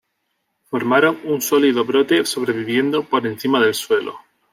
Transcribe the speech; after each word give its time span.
Forman 0.65 1.19
un 1.27 1.41
sólido 1.41 1.85
brote 1.85 2.25
sobreviviendo 2.25 3.03
por 3.03 3.27
encima 3.27 3.59
del 3.59 3.75
suelo. 3.75 4.17